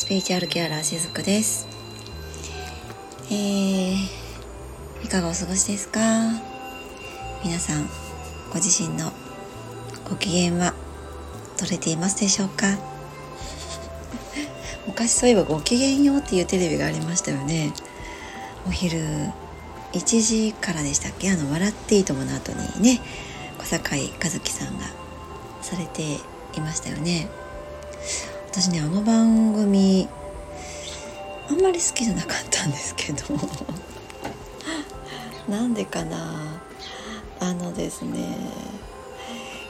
[0.00, 1.68] スピリチュアルケアラーしずくです。
[3.30, 3.94] えー、
[5.04, 6.00] いかがお過ごしですか？
[7.44, 7.86] 皆さん
[8.48, 9.12] ご自身の
[10.08, 10.72] ご機嫌は
[11.58, 12.78] 取れていますでしょうか？
[14.88, 17.74] 昔そういえばご機嫌ようっていうテレビがありましたよね。
[18.66, 18.98] お昼
[19.92, 21.30] 1時からでしたっけ？
[21.30, 23.02] あの「笑っていいとも」の後にね
[23.58, 24.86] 小堺一樹さんが
[25.60, 26.14] されて
[26.56, 27.28] いましたよね。
[28.52, 30.08] 私ねあの番組
[31.48, 33.24] あんまり好きじゃなかったんですけど。
[35.48, 36.60] なんでかな。
[37.40, 38.36] あのですね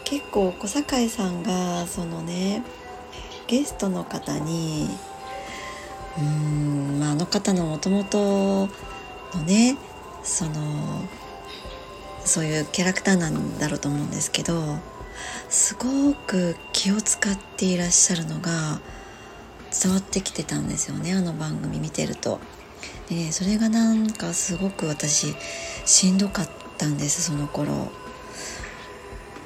[0.05, 2.65] 結構小堺さんがそのね
[3.47, 4.89] ゲストの方に
[6.19, 8.69] うーん、まあ、あの方のもともと
[9.37, 9.77] のね
[10.25, 11.05] その
[12.25, 14.79] そういうキャラクターなんだろうと思うんですけど
[15.49, 18.81] すごく気を使っていらっしゃるのが
[19.83, 22.41] 伝わってきてたんですよねあの番組見てると。
[23.09, 25.35] でねそれがなんかすごく私
[25.85, 26.49] しんどかっ
[26.79, 27.91] たんですその頃。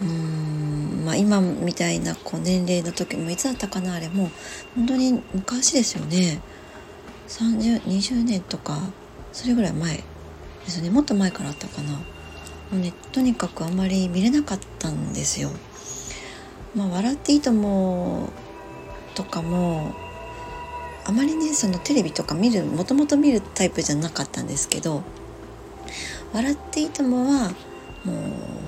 [0.00, 4.30] うーんまあ今みたいなこう年齢の時もいつだったかなあれも
[4.74, 6.40] 本当に昔ですよね
[7.28, 8.78] 3020年とか
[9.32, 10.02] それぐらい前で
[10.68, 12.00] すねもっと前からあったかな
[12.70, 15.50] もうねとにかくあまり見れなかったんですよ。
[16.74, 18.30] まあ、笑っていいとも
[19.14, 19.94] とかも
[21.04, 25.02] あまりねそのテレビとか見るもともと見るタイプじゃなかったんですけど
[26.34, 27.50] 「笑っていいとも」は
[28.04, 28.16] もう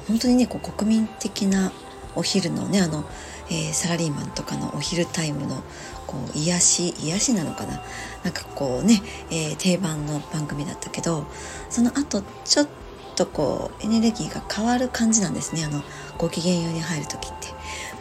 [0.06, 1.72] 本当にねこう国民的な
[2.14, 3.04] お昼のねあの、
[3.48, 5.64] えー、サラリーマンとかのお昼タイムの
[6.06, 7.82] こう癒し癒しなのかな？
[8.22, 11.26] なんかこうね、えー、定番の番組だったけど
[11.70, 12.68] その後ちょっ
[13.16, 15.82] とこうエネルギーが変わる感じなんですねあの
[16.18, 17.48] ご機嫌ように入る時って。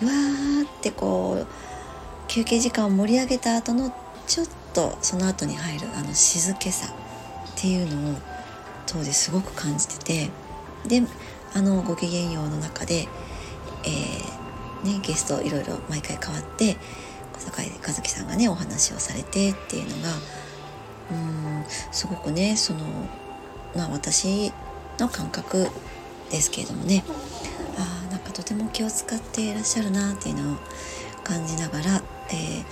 [0.02, 1.48] うわーってこう
[2.28, 3.96] 休憩時間を盛り上げた後の
[4.28, 8.16] ちょっとその後に入るあの静けさっていうのを
[8.86, 10.30] 当時すごく感じて
[10.88, 11.08] てで
[11.54, 13.08] あの「ごきげんよう」の中で、
[13.84, 16.78] えーね、ゲストいろいろ毎回変わって
[17.34, 20.10] 小坂井和樹さんがねお話をされてっていうのが
[21.12, 22.80] うんすごくねその
[23.76, 24.52] まあ私
[25.00, 25.68] の感覚
[26.30, 27.04] ですけれどもね。
[27.78, 30.58] あなんかとても気を使っていらっしゃるなっていうのを
[31.24, 32.66] 感じながら、えー、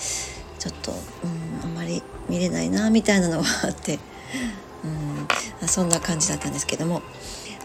[0.59, 0.95] ちょっと、う
[1.28, 4.00] ん、あんまり見れないなみたいなのがあって、
[5.61, 7.01] うん、そんな感じだったんですけども。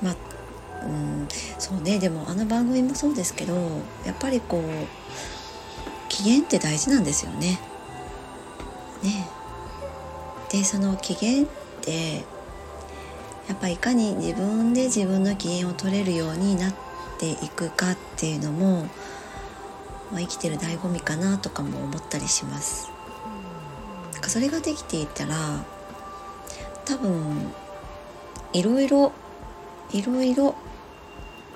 [0.03, 0.17] まあ、
[0.85, 3.55] うん、そうねでもあの番組もそうですけど
[4.07, 7.61] やっぱりこう機嫌って大事なんですよね。
[9.03, 9.29] ね。
[10.51, 11.47] でその機嫌っ
[11.83, 12.25] て
[13.49, 16.75] やっぱいかに自分で自分の機嫌を取れるようになっ
[17.19, 18.83] ていくかっていうのも、
[20.13, 22.91] まあ、生きてる醍醐味かなとかも思ったりします。
[24.13, 25.65] なんかそれができていたら
[26.85, 27.53] 多分
[28.53, 29.13] いろいろ
[29.93, 30.55] いろいろ、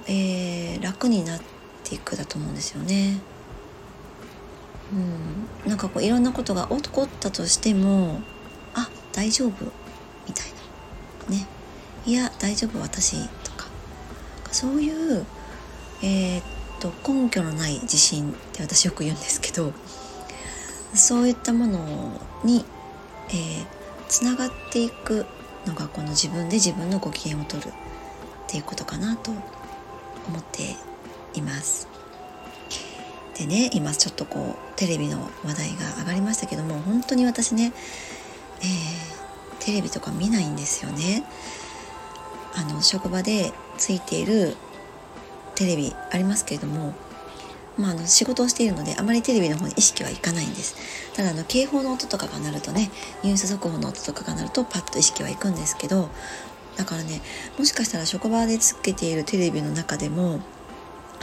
[0.07, 1.41] えー、楽になっ
[1.85, 3.19] ていくだと思うんですよね。
[4.93, 8.21] うん、なんかこういろんなことが起こったとしても
[8.75, 9.65] あ大丈夫
[10.27, 10.47] みたい
[11.31, 11.47] なね
[12.07, 13.67] いや大丈夫私とか
[14.51, 15.25] そういう
[16.03, 16.43] えー、っ
[16.81, 19.73] と根拠のない自信って私よく言うんですけど
[20.95, 22.65] そういったものに
[23.33, 23.67] えー、
[24.09, 25.27] つながっていく
[25.67, 27.73] のがこの自分で自分のご機嫌を取るっ
[28.47, 30.77] ていうことかなと思って
[31.35, 31.89] います。
[33.39, 37.73] でね今ちょっとこうテレビの話題が上がりましたけども本当に私ね、
[38.61, 41.25] えー、テレビとか見ないんですよね。
[42.55, 44.57] あの職場でついている
[45.55, 46.95] テレビありますけれども、
[47.77, 50.77] まあ、あの仕事をしているのであまりテレビの方に意識はいかないんです。
[51.15, 52.91] ただあの警報の音とかが鳴るとね
[53.23, 56.09] ニュース速報の音とかが鳴るとパッと意識はいくんですけど
[56.77, 57.21] だからね
[57.59, 60.41] もしかしたら職場でつけているテレビの中でも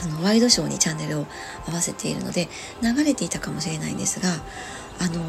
[0.02, 1.26] あのワイドショーにチャンネルを
[1.68, 2.48] 合わせているので
[2.82, 4.28] 流れていたかもしれないんですが
[5.00, 5.20] あの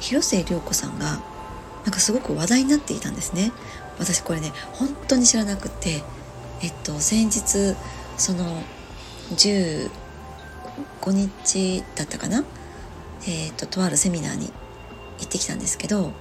[0.00, 1.20] 広末涼子さんが
[1.84, 3.52] なんかすごく話題になっていたんですね。
[3.98, 6.02] 私これね本当に知らなくて
[6.62, 7.74] えっと先日
[8.16, 8.62] その
[9.30, 9.90] 15
[11.06, 12.44] 日だったかな？
[13.26, 14.46] えっととあるセミナーに
[15.18, 16.12] 行ってきたんですけど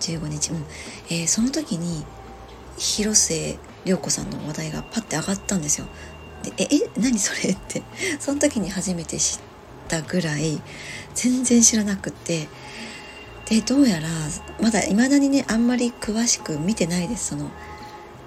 [0.00, 0.64] 15日うん、
[1.10, 2.04] えー、その時に
[2.78, 5.86] 広末涼子さんの話題がパッて上がったんですよ。
[6.42, 7.50] でええ何それ？
[7.50, 7.82] って。
[8.18, 9.38] その時に初めて知っ
[9.88, 10.60] たぐらい
[11.14, 12.48] 全然知らなくて。
[13.48, 14.08] でどうやら
[14.60, 17.28] まだ未だにねあんまり詳しく見てないです。
[17.28, 17.50] その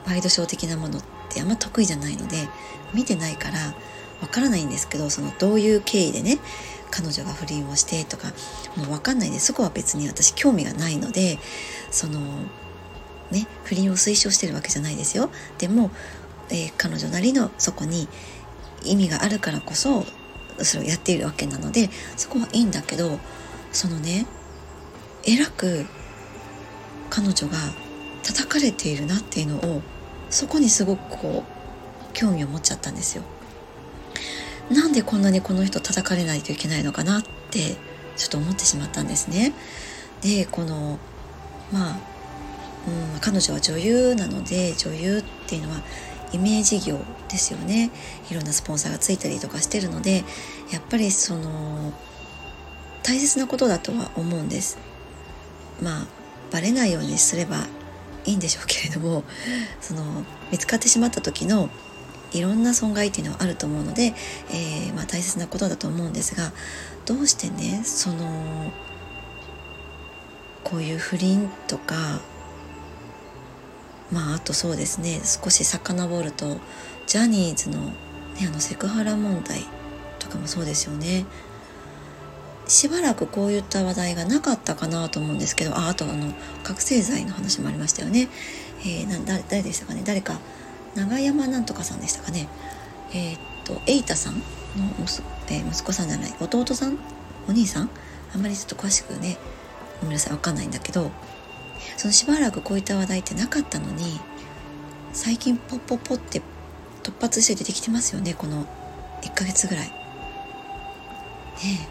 [0.06, 2.48] ワイドショー的なものってあんま得意じゃないので
[2.94, 3.76] 見てないから
[4.22, 6.40] わからないんですけどそのどういう経緯でね
[6.90, 8.30] 彼女が不倫をしてとか
[8.76, 11.38] もう分かんないでそこは別に私興味がないので
[11.92, 12.20] その
[13.32, 15.30] ね不倫を推奨してるわけじゃないですよ。
[15.58, 15.92] でも、
[16.50, 18.08] えー、彼女なりのそこに
[18.84, 20.06] 意味があるからこそ
[20.58, 23.20] それをやっているわけなのでそこはいいんだけど
[23.72, 24.26] そのね
[25.26, 25.86] えらく
[27.10, 27.58] 彼女が
[28.24, 29.82] 叩かれているなっていうのを
[30.30, 33.24] そこにすごくこう興味を持っちゃったんですよ。
[34.70, 37.76] なんでこんなにこの人叩かれないといけないのかなって
[38.16, 39.54] ちょっと思ってしまったんですね。
[40.22, 40.98] でこの
[41.72, 42.00] まあ、
[43.16, 45.82] うん、彼女は女優なので女優っていうのは
[46.34, 47.92] イメージ業ですよね
[48.30, 50.24] いろんなスポンサーがついたりとかしてるので
[50.72, 51.94] やっぱりその
[53.04, 54.78] 大切なことだとは思うんです
[55.82, 56.08] まあ
[56.52, 57.66] バレないようにすれば
[58.26, 59.24] いいんでしょうけれども
[59.82, 61.70] その見つかってしまった時の
[62.34, 64.14] いろんな損害っていうのはあると思うので、
[64.52, 66.54] えー、まあ、大切なことだと思うんですが
[67.06, 68.72] どうしてねその
[70.64, 72.22] こういう不倫とか
[74.12, 76.58] まああとそうですね少し遡ると
[77.08, 77.94] ジャニーズの,、ね、
[78.48, 79.66] あのセクハラ問題
[80.20, 81.26] とかもそうですよね。
[82.72, 86.34] しばらくこういった話題がなかったかなと思うんですけどああとあの
[86.64, 88.30] 覚醒剤の話もありましたよね、
[88.82, 90.04] えー、な誰でしたかね？
[90.06, 90.40] 誰か。
[90.96, 92.48] 長山なんとかさんでしたかね？
[93.14, 94.42] えー、っと瑛太さんの
[95.04, 96.98] 息,、えー、息子さんじゃない弟さん？
[97.50, 97.90] お兄さん？
[98.34, 99.38] あんまりちょっと詳しくね
[100.00, 101.12] ごめんなさい分かんないんだけど
[101.98, 104.20] そのしばらくこういった話題ってなかったのに
[105.12, 106.42] 最近ポッポッポって
[107.04, 108.66] 突発して出てきてますよねこの
[109.24, 109.88] 1ヶ月ぐらい。
[109.88, 109.94] ね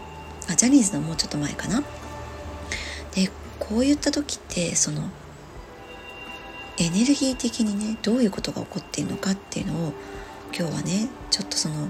[0.49, 1.83] あジャニーズのもうちょっと前かな。
[3.13, 3.29] で
[3.59, 5.09] こういった時ってその
[6.77, 9.93] エネルギー的にねどういうことが起こっているのかっていうのを
[10.57, 11.89] 今日はねちょっとその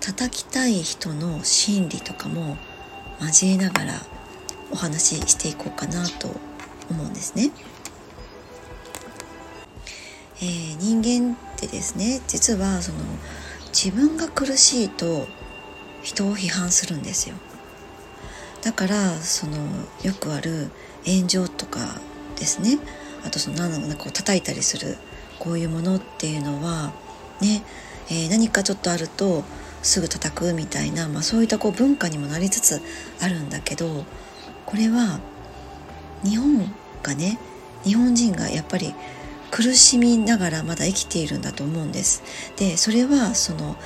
[0.00, 2.56] 叩きたい人の心理とかも
[3.20, 3.92] 交えながら
[4.70, 6.28] お話ししていこうかなと
[6.90, 7.50] 思うんですね。
[10.40, 12.98] えー、人間ってですね実はその
[13.72, 15.26] 自分が苦しいと
[16.02, 17.34] 人を批判するんですよ
[18.62, 19.56] だからその
[20.02, 20.70] よくある
[21.04, 22.00] 炎上とか
[22.36, 22.78] ですね
[23.24, 24.96] あとその何だこう叩いたりする
[25.38, 26.92] こういうものっていうのは
[27.40, 27.62] ね、
[28.10, 29.44] えー、何かちょっとあると
[29.82, 32.82] すぐ叩くみたいな、まあ、そういったこう文化にもなりつつ
[33.20, 34.04] あるんだけど
[34.66, 35.20] これは
[36.24, 36.72] 日本
[37.02, 37.38] がね
[37.84, 38.94] 日本人がやっぱり
[39.50, 42.22] 苦しみながらまだ生きているんだと思うんです。
[42.56, 43.76] でそれはその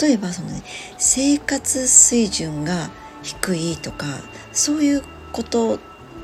[0.00, 0.62] 例えばその、ね、
[0.96, 2.90] 生活水準が
[3.22, 4.06] 低いとか
[4.52, 5.02] そういう
[5.32, 5.78] こと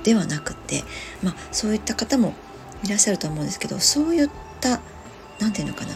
[0.05, 0.85] ではなくて、
[1.23, 2.35] まあ、そういった方も
[2.85, 4.31] いらっしゃると思うんですけどそういっ
[4.61, 4.81] た
[5.39, 5.93] 何て言うのかな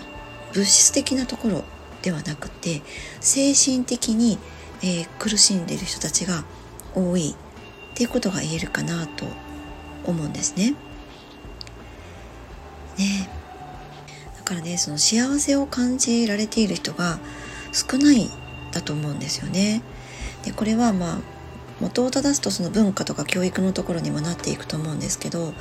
[0.53, 1.65] 物質的なところ
[2.03, 2.83] ではなくて
[3.21, 4.39] 精神的に、
[4.83, 6.45] えー、苦しんでいる人たちが
[6.95, 7.35] 多い
[7.93, 9.27] っていうことが言えるかなと
[10.05, 10.75] 思うんですね。
[12.99, 13.29] ね
[14.37, 17.19] だからねその幸せを感じられている人が
[17.73, 18.29] 少ない
[18.73, 19.83] だと思うんですよね。
[20.45, 21.19] でこれはまあ
[21.81, 25.53] 元を正すとその文化とか教育のところにもなっていくと思うんですけど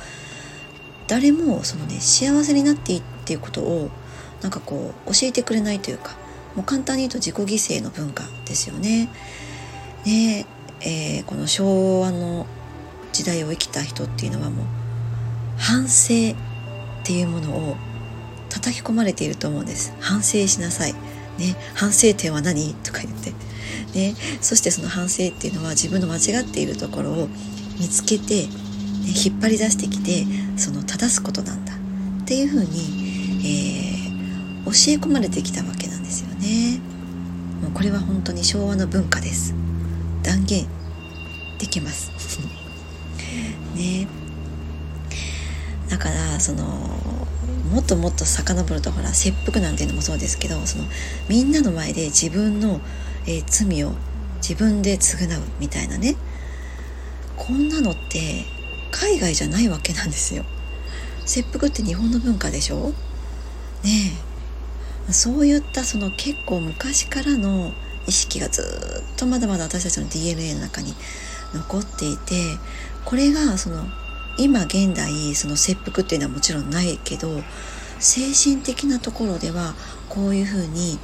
[1.08, 3.90] 誰もそのね幸せになっていいっていうことを
[4.40, 6.16] なんかこう教えてくれないというか
[6.54, 9.08] もう簡単に言うと自己犠牲の文化ですよね。
[10.04, 10.46] ね
[10.80, 12.46] えー、この昭和の
[13.12, 14.66] 時代を生きた人っていうのはもう
[15.56, 17.76] 反省っていうものを
[18.48, 20.94] 叩き込まれていると思うんです反省しなさい
[21.38, 22.74] ね反省点は何？
[22.74, 23.32] とか言って。
[23.94, 27.28] ねそしてその反省っていうのは自分の間違っているところを
[27.78, 28.48] 見つけて、ね、
[29.06, 30.24] 引っ張り出してきて
[30.56, 31.74] その正すことなんだ。
[31.74, 32.68] っていうふうに、
[33.44, 36.80] えー、教え込まれてきたわけなんですよね。
[37.62, 39.54] もうこれは本当に昭和の文化です。
[40.22, 40.66] 断言
[41.58, 42.10] できます。
[43.76, 44.06] ね。
[45.88, 47.26] だからその
[47.70, 50.84] もっともっと遡るとほら切腹なんていうのもそうですけどその
[51.28, 52.80] みんなの前で自分の、
[53.26, 53.92] えー、罪を
[54.36, 56.16] 自分で償うみたいなね。
[57.36, 58.44] こんなのって
[58.90, 60.44] 海外じゃないわけなんですよ。
[61.24, 62.90] 切腹って日本の文化でしょ？
[63.84, 64.12] ね
[65.08, 65.12] え。
[65.12, 67.72] そういったその結構昔からの
[68.06, 70.94] 意識がずっとまだまだ私たちの DNA の中に
[71.54, 72.34] 残っていて
[73.04, 73.84] これがその
[74.38, 77.42] 今現代その切腹っていうのはもちろんないけど
[77.98, 79.74] 精神的なところでは
[80.08, 80.98] こういうふうに、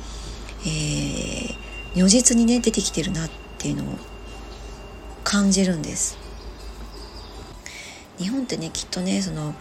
[0.62, 1.56] えー、
[1.94, 3.96] 如実にね出てきてるなっていうのを
[5.24, 6.18] 感じるんです。
[8.18, 9.54] 日本ってねきっとねその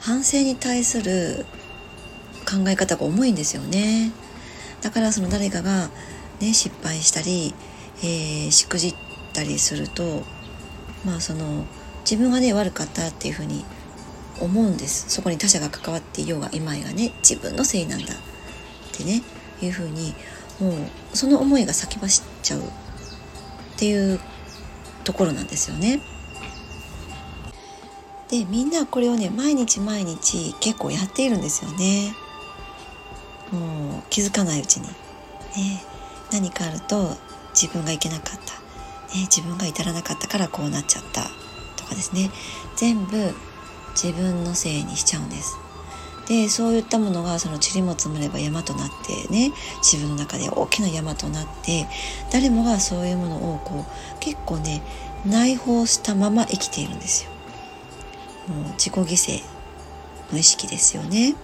[0.00, 1.46] 反省に対する
[2.44, 4.12] 考え方が重いんですよね。
[4.82, 5.88] だからその誰かが
[6.40, 7.54] ね失敗したり、
[8.02, 8.94] えー、しくじっ
[9.32, 10.22] たりすると
[11.04, 11.64] まあその
[12.08, 13.64] 自分がね悪かったっていうふうに
[14.40, 18.16] 思うんですそこに他者が関わっていようが今がね自分のせいなんだっ
[18.92, 19.22] てね
[19.62, 20.14] いうふうに
[20.60, 22.62] もうその思いが先走っちゃうっ
[23.76, 24.20] ていう
[25.04, 26.00] ところなんですよね。
[28.30, 32.14] でみんなこれをね毎日毎日結構やっているんですよね。
[33.52, 34.88] もう気づかないうちに。
[35.56, 35.84] ね、
[36.32, 37.16] 何かあると
[37.54, 38.54] 自分がいけなかった、
[39.14, 41.30] ね、自分が至らなかったからこうなっちゃった
[41.84, 42.30] とかですね
[42.76, 43.34] 全部
[43.94, 45.56] 自分のせいにしちゃうんです。
[46.26, 51.86] でそういったものがその塵も積もれば山となってね自分の中で大きな山となって
[52.32, 54.82] 誰もがそういうものをこう結構ね
[55.26, 57.30] 内包したまま生きているんですよ。
[58.48, 59.42] もう自己犠牲
[60.32, 61.34] の意識ですよね。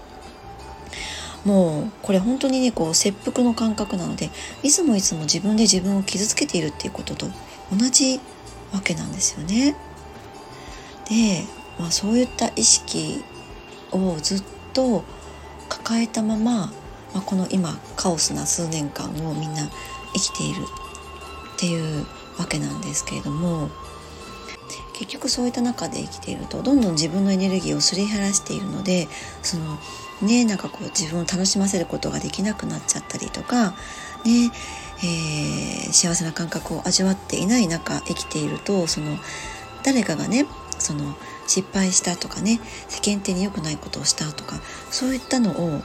[1.45, 4.31] もうこれ本当にねこう切腹の感覚なので
[4.63, 7.27] いつもいつも自分で自分を傷つけているっていうことと
[7.71, 8.21] 同じ
[8.73, 9.75] わけなんですよね。
[11.11, 11.45] で、
[11.79, 13.23] まあ、そういった意識
[13.93, 15.05] をずっと
[15.69, 16.73] 抱えたまま、
[17.12, 19.69] まあ、この今カオスな数年間をみんな
[20.14, 20.62] 生きている
[21.57, 22.07] っていう
[22.38, 23.69] わけなんですけれども
[24.95, 29.09] 結局そういった中で生きているとどんどん自分のエネルギーをすり減らしているので
[29.43, 29.79] その
[30.23, 33.75] ねなんかこう自分を楽しませることができなくなっちゃったりとか
[34.25, 34.52] ね
[35.02, 39.17] えー、幸せな感覚を味わっていない中生きているとその
[39.83, 40.47] 誰かがね
[40.81, 44.61] その失敗したとかね世間体に良くないことをしたとか
[44.91, 45.83] そういったのを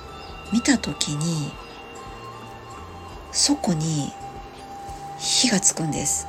[0.54, 1.52] 見た時に
[3.32, 4.12] そこに
[5.18, 6.28] 火がつくんです。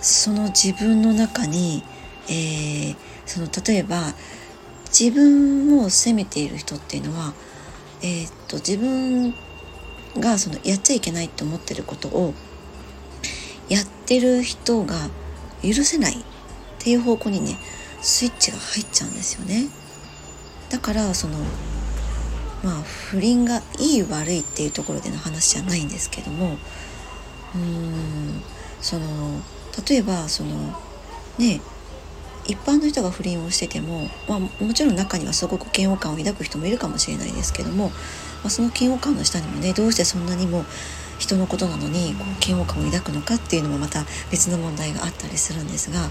[0.00, 1.82] その自分の中に、
[2.28, 4.14] えー、その例えば
[4.86, 7.34] 自分を責めている人っていうのは、
[8.02, 9.34] えー、っと自分
[10.18, 12.34] がそのやっちゃいけないって思ってることを
[13.68, 15.08] やってる人が
[15.62, 16.24] 許せない。
[16.78, 17.58] っていう方向にね
[18.00, 19.66] スイッチが入っちゃうんですよね。
[20.70, 21.38] だからその
[22.62, 26.56] まあ不倫がいい悪いっていうところでの話じゃないんですけども
[27.54, 28.42] うーん
[28.80, 29.40] その
[29.88, 30.50] 例えばその
[31.38, 31.60] ね
[32.46, 37.94] 一般の人が不倫をしてても、まあ、もちろん中にはすごく嫌悪感を抱く人もいるかもしれないですけども、ま
[38.46, 40.64] あ、その嫌悪感の下にもねどうしてそんなにも
[41.18, 46.08] 人のことなのにこう嫌悪感を抱くのかっていうのもまた別の問題があったりするんですが、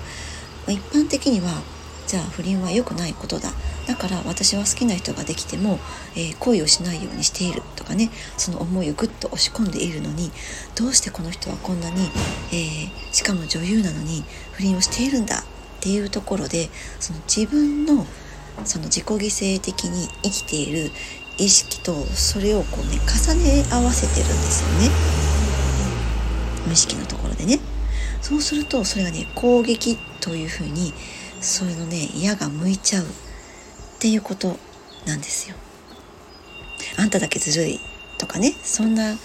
[0.72, 1.62] 一般的には
[2.08, 3.52] じゃあ不倫は良くないことだ。
[3.86, 5.80] だから私は好きな人ができても、
[6.16, 8.10] えー、恋をしないようにしているとかね。
[8.38, 10.32] その思いをぐっと押し込んでいるのに
[10.76, 12.10] どうしてこの人はこんなに、
[12.52, 15.40] えー、しかも女優なのに不倫をしているんだ？
[15.40, 15.44] っ
[15.80, 16.70] ていうところで
[17.00, 18.06] その自分の
[18.66, 19.18] その自己犠
[19.58, 20.92] 牲的に生きている
[21.38, 24.90] 意識とそれをこうね重ね合わせてるんですよね。
[26.66, 27.60] 無意識のところでね。
[28.22, 30.94] そうするとそれがね攻撃というふうに
[31.42, 33.08] そういうのね矢が向いちゃうっ
[34.00, 34.58] ていうこと
[35.06, 35.56] なんですよ。
[36.98, 37.80] あんただけずるい
[38.18, 39.16] とかねそんな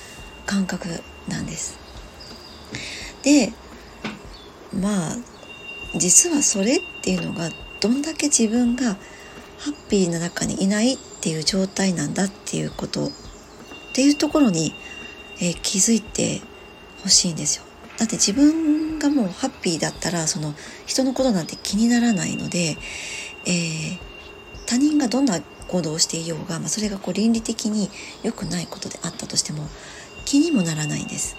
[0.46, 0.88] 感覚
[1.28, 1.78] なんです。
[3.22, 3.52] で
[4.78, 5.16] まあ
[5.96, 8.96] 実はそれっていうのがどんだけ自分が
[9.58, 13.10] ハッピーな中にいないっていう状態なんだっていうことっ
[13.92, 14.74] ていうところに、
[15.40, 16.40] えー、気づいて
[17.02, 17.64] ほしいんですよ。
[17.98, 20.54] だって自分がもうハッピーだったらその
[20.86, 22.76] 人のことなんて気にならないので、
[23.44, 23.98] えー、
[24.66, 27.90] 他人がどんな行動をしていようが、まあ、それがこう倫理的に
[28.22, 29.66] 良くないことであったとしても
[30.24, 31.36] 気にもならないんです。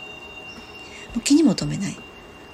[1.13, 1.95] もう気にも留めない。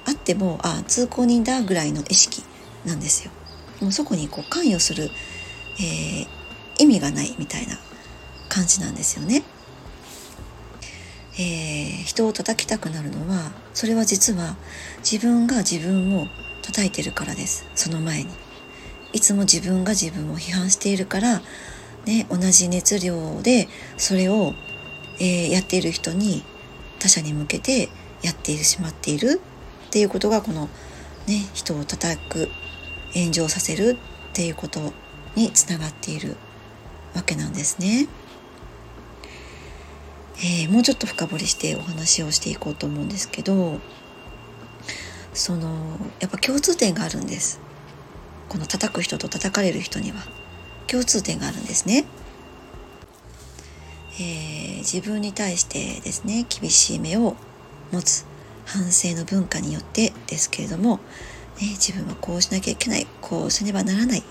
[0.06, 2.42] あってもあ通行人だぐらいの意識
[2.84, 3.32] なんですよ。
[3.80, 5.10] もうそこにこう関与する、
[5.78, 6.26] えー、
[6.78, 7.78] 意味がないみたいな
[8.48, 9.42] 感じなんですよね。
[11.40, 14.56] えー、人を叩きたくなるのはそれは実は
[14.98, 16.26] 自分が自分を
[16.60, 17.66] 叩いてるからです。
[17.74, 18.30] その前に。
[19.12, 21.40] いつも自分が自分を批判しているから、
[22.04, 24.54] ね、同じ熱量でそれを、
[25.18, 26.44] えー、やっている人に
[26.98, 27.88] 他者に向けて
[28.22, 29.40] やってしまっている。
[29.88, 30.68] っていうことがこの、
[31.26, 32.48] ね、人を叩く
[33.12, 33.96] 炎上させる
[34.30, 34.92] っていうこと
[35.34, 36.36] につながっている
[37.14, 38.06] わけなんですね。
[40.38, 43.78] えー、もうちょっと深掘りしてお話をしていこうと思うんですけど
[45.34, 47.60] そのやっぱ共通点があるんです。
[48.48, 50.18] この叩く人と叩かれる人には。
[50.90, 52.04] 共通点があるんですね、
[54.14, 57.36] えー、自分に対してですね厳しい目を
[57.92, 58.26] 持つ
[58.66, 60.96] 反省の文化によってですけれども、
[61.60, 63.06] ね、自分はこうしなきゃいけない。
[63.20, 64.22] こうしねばならない、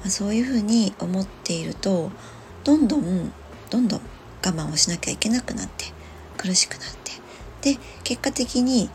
[0.00, 2.10] まあ、そういうふうに思っていると
[2.62, 3.32] どんどん
[3.70, 4.00] どんどん
[4.44, 5.86] 我慢をしなきゃいけなくなって
[6.36, 6.80] 苦しくなっ
[7.60, 8.90] てで結果的に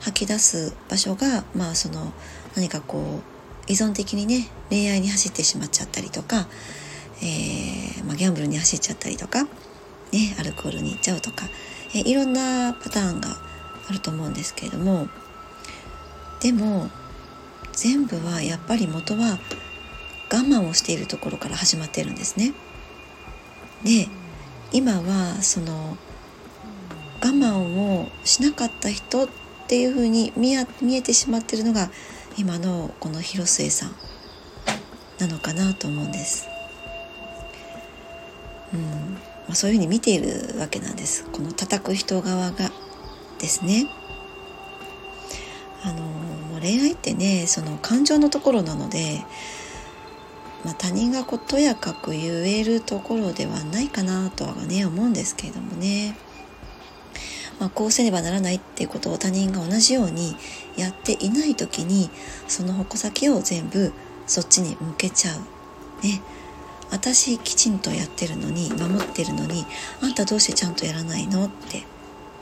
[0.00, 2.12] 吐き出す場所がまあその
[2.54, 3.20] 何かこ
[3.68, 6.46] う依存的にね恋愛に走ってしまっちゃったりとか、
[7.22, 11.46] えー、まあ、ギャンブルに走っちゃったりとか、ね、アルコールに行っちゃうとか、
[11.94, 13.28] えー、いろんなパターンが
[13.88, 15.08] あると思うんですけれども
[16.40, 16.88] でも
[17.72, 19.38] 全部はやっぱり元は
[20.32, 22.52] 我慢をしているところから始まってるんですね。
[23.84, 24.08] で
[24.72, 25.96] 今はその
[27.22, 29.28] 我慢をしなかった人っ
[29.68, 31.90] ていうふうに見えてしまってるのが
[32.36, 33.90] 今のこの広末さん
[35.18, 36.48] なのかなと思うんです。
[38.74, 39.14] うん
[39.46, 42.70] まあ、そういうふうに見ているわけなんですこの叩く人側が
[43.38, 43.86] ですね。
[45.82, 49.24] あの恋愛ってねその感情のところなので
[50.66, 56.18] まあ、他人がことやかく言えるところではないかなとはね思うんですけれどもね、
[57.60, 60.34] まあ、こうせねばならないっていうことを他人が同じように
[60.76, 62.10] やっていない時に
[62.48, 63.92] その矛先を全部
[64.26, 65.38] そっちに向けちゃう。
[66.04, 66.20] ね。
[66.90, 69.66] 私きちんとやってるのに守ってるのに
[70.02, 71.84] あんたどうしてちゃんとやらないのって。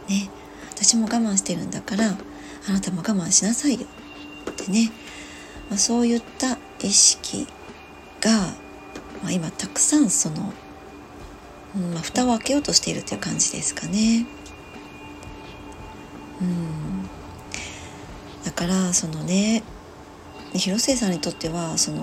[0.08, 0.30] ね。
[0.70, 2.16] 私も我慢してるんだから
[2.68, 3.86] あなたも我慢しなさいよ。
[4.50, 4.90] ってね、
[5.68, 7.46] まあ、そういった意識
[8.24, 8.54] が、
[9.22, 10.52] まあ、今たくさんその、
[11.76, 14.26] うんまあ、蓋を開けようとしているという感じですかね。
[16.40, 17.08] うん
[18.44, 19.62] だからそのね
[20.52, 22.02] 広末さんにとってはその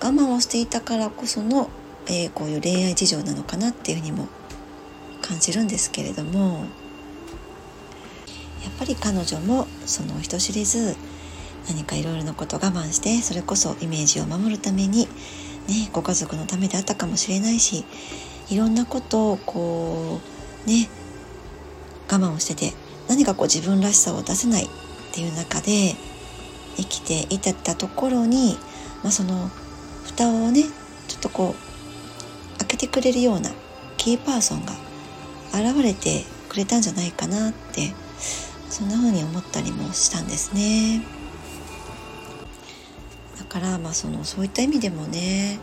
[0.00, 1.68] 我慢をしていたからこその、
[2.06, 4.28] えー、こういう恋愛事情なのかなっていうふうにも
[5.20, 6.64] 感じるんですけれども
[8.62, 10.96] やっぱり彼女もその人知れず
[11.70, 15.06] 何かいろいろなことを我慢してそれこそイメージを守るために、
[15.68, 17.84] ね、ご家族のためであったかもしれないし
[18.50, 20.20] いろんなことをこ
[20.66, 20.88] うね
[22.10, 22.72] 我慢をしてて
[23.08, 24.68] 何かこう自分らしさを出せないっ
[25.12, 25.94] ていう中で
[26.76, 28.56] 生きていたたところに、
[29.04, 29.48] まあ、その
[30.04, 30.64] 蓋をね
[31.06, 33.50] ちょっとこう開けてくれるような
[33.96, 34.72] キーパーソンが
[35.52, 37.92] 現れてくれたんじゃないかなって
[38.68, 41.19] そんな風に思ったりもしたんですね。
[43.50, 45.58] からまあそのそういった意味でもね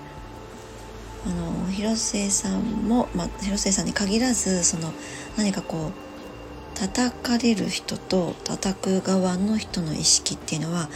[1.26, 4.94] あの広末さんも、まあ、広末さんに限らずその
[5.38, 10.90] 何かこう叩かれる人と叩く側の人の意識っていうのは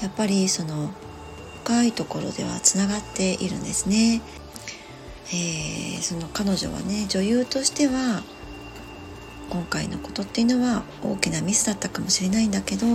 [0.00, 0.90] やっぱりその
[1.64, 4.22] 深いところではつながっているんですね。
[5.32, 8.22] えー、その彼女はね女優としては
[9.50, 12.86] 今回のことっていうのは大きなミスだったかもしれないんだけど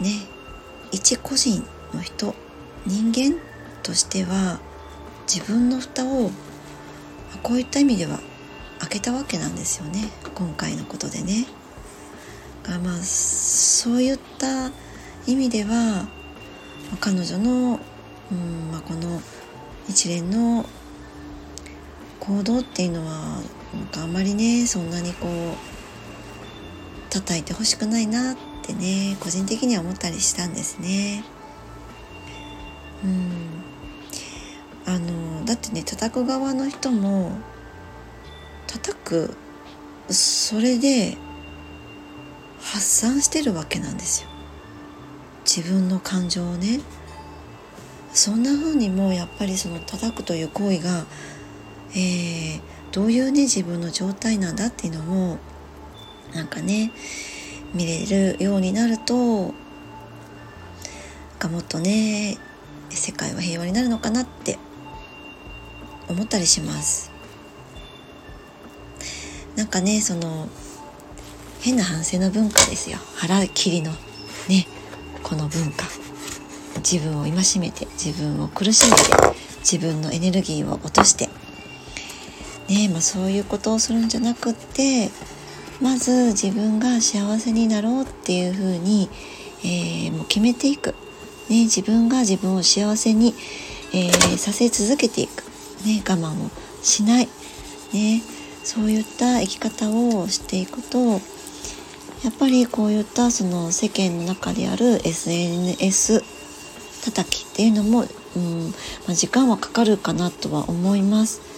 [0.00, 0.26] ね
[0.92, 2.34] 一個人の人
[2.86, 3.38] 人間
[3.82, 4.60] としては
[5.26, 6.30] 自分の蓋を
[7.42, 8.20] こういった意味では
[8.80, 11.46] 開けたわけなんですよね今回のことでね。
[12.62, 14.70] がまあそういった
[15.26, 16.08] 意味では
[17.00, 17.80] 彼女の、
[18.32, 19.20] うんまあ、この
[19.88, 20.64] 一連の
[22.20, 23.40] 行動っていうのは
[23.74, 31.22] なんかあんまりねそんなにこう叩いてほしくないなってってね個人的には思ったりしたんですね。
[33.04, 33.64] うん。
[34.86, 37.32] あのだってね叩く側の人も
[38.66, 39.36] 叩く
[40.08, 41.16] それで
[42.60, 44.28] 発散してるわけなんですよ。
[45.44, 46.80] 自分の感情をね。
[48.14, 51.04] そんな風にもやっぱりその叩くという行為が、
[51.90, 52.60] えー、
[52.92, 55.38] どういうね自分の状態なんだっていうのも
[56.32, 56.92] なんかね
[57.74, 59.52] 見れるようになると
[61.40, 62.38] がもっとね
[62.90, 64.58] 世界は平和になるのかなって
[66.08, 67.10] 思ったりします。
[69.56, 70.48] なんかねその
[71.60, 72.98] 変な反省の文化ですよ。
[73.16, 73.90] 腹切りの
[74.48, 74.66] ね
[75.22, 75.86] この文化。
[76.76, 79.02] 自分を戒めて自分を苦しめて
[79.60, 81.28] 自分のエネルギーを落として。
[82.68, 85.10] ねまあそういうことをするんじゃなくって
[85.80, 89.08] まず自分が幸せになろうっていうふうに、
[89.64, 90.94] えー、もう決めていく、
[91.48, 93.34] ね、自分が自分を幸せに、
[93.92, 95.42] えー、させ続けていく、
[95.86, 96.50] ね、我慢を
[96.82, 97.28] しない、
[97.92, 98.22] ね、
[98.62, 101.20] そういった生き方をしていくと
[102.24, 106.22] やっぱりこういったその世間の中である SNS
[107.04, 108.04] 叩きっていうのも、
[108.36, 108.70] うん
[109.06, 111.53] まあ、時間はかかるかなとは思います。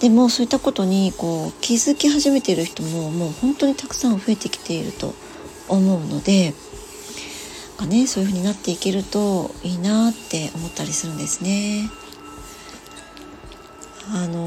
[0.00, 5.14] でもそういったことにこう気づき始めている人ももう本当にたくさん増えてきていると
[5.68, 6.54] 思うので
[7.78, 11.90] か、ね、そういう風になっていけるといいなって思ったりするんですね。
[14.12, 14.44] あの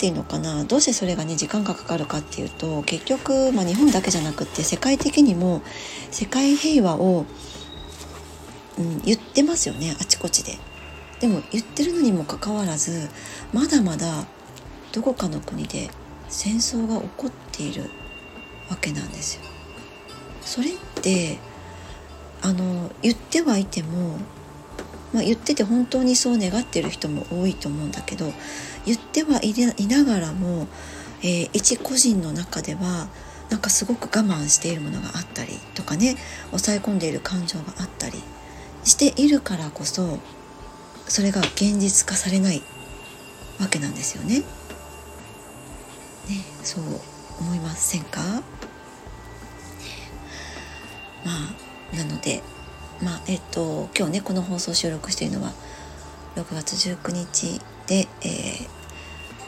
[0.00, 5.62] て言うのかなどうしてそれがね時間がかかるかっていうと結局、まあ、日本だけじゃなくって世界的にも
[6.10, 7.26] 世界平和を、
[8.78, 10.58] うん、言ってますよねあちこちで。
[11.20, 13.08] でも言ってるのにもかかわらず
[13.52, 14.26] まだまだ
[14.92, 15.90] どこかの国で
[16.28, 17.90] 戦争が起こっている
[18.70, 19.42] わけなんですよ。
[20.40, 21.38] それって
[22.42, 24.16] あの言ってはいても、
[25.12, 28.32] まあ、言ってて本当にそう願ってる人も多いと思うんだけど
[28.86, 29.54] 言ってはい
[29.86, 30.66] ながらも、
[31.22, 33.08] えー、一個人の中では
[33.50, 36.16] なんかすごく我慢しているものがあったりとかね
[36.50, 38.22] 抑え込んでいる感情があったり
[38.84, 40.18] しているからこそ
[41.10, 42.62] それが現実化されない
[43.60, 44.38] わけなんですよね。
[44.38, 44.44] ね
[46.62, 46.84] そう
[47.40, 48.20] 思いませんか？
[51.24, 51.32] ま
[51.92, 52.44] あなので
[53.02, 55.52] まあえっと今日ねこの放送収録しているのは
[56.36, 58.68] 6月19日で、えー、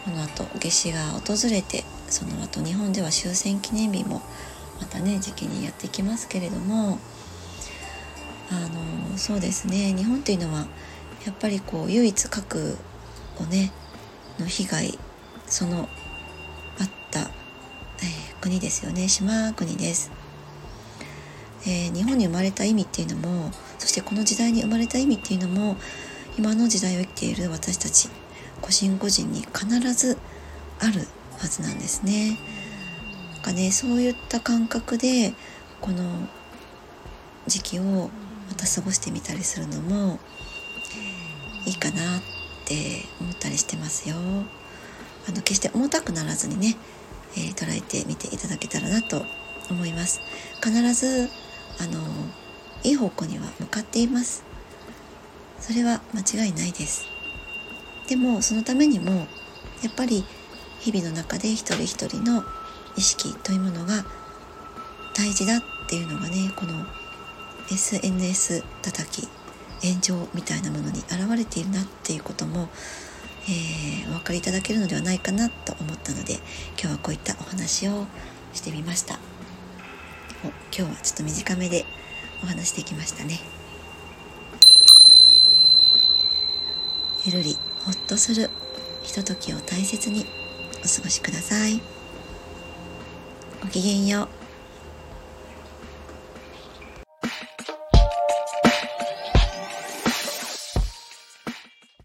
[0.04, 4.20] この後夏至が訪れてその後日本では終戦記念日も
[4.80, 6.98] またね時期にやってきますけれども
[8.50, 8.54] あ
[9.12, 10.66] のそうですね日本っていうのは
[11.26, 12.76] やっぱりこう唯一核
[13.40, 13.72] をね
[14.38, 14.98] の被害
[15.46, 15.88] その
[16.80, 17.28] あった、えー、
[18.40, 20.10] 国ですよね島国です。
[21.64, 25.76] えー、日本に生まれた意味っていうのもそしてこの時代に生まれた意味っていうのも
[26.36, 28.08] 今の時代を生きている私たち
[28.60, 30.18] 個人個人に必ず
[30.80, 31.06] ある
[31.38, 32.36] はずなんですね。
[33.34, 35.34] なんかねそういった感覚で
[35.80, 36.28] この
[37.46, 38.10] 時期をま
[38.56, 40.18] た過ごしてみたりするのも
[41.66, 42.22] いいかなっ
[42.64, 44.16] て思ったりしてますよ。
[45.28, 46.76] あの決して重たくならずにね、
[47.36, 49.24] えー、捉えてみていただけたらなと
[49.70, 50.20] 思います。
[50.62, 51.30] 必ず
[51.78, 52.00] あの
[52.84, 54.44] いい方向には向かっています
[55.58, 57.06] それは間違いないです
[58.08, 59.26] でもそのためにもや
[59.88, 60.24] っぱり
[60.80, 62.42] 日々の中で一人一人の
[62.96, 64.04] 意識というものが
[65.14, 66.84] 大事だっていうのがねこの
[67.70, 69.28] SNS 叩き
[69.82, 72.68] 炎上みたいなものに現れているなっていうことも、
[73.48, 76.34] えー、お分かりいただけるのではないかなと思ったので
[76.78, 78.06] 今日はこういったお話を
[78.52, 79.18] してみました。
[80.76, 81.84] 今日はちょっと短めで
[82.42, 83.38] お話できましたね。
[87.24, 88.50] ゆるりほっとする
[89.02, 90.26] ひとときを大切に
[90.84, 91.80] お過ごしください。
[93.62, 94.41] ごきげんよう。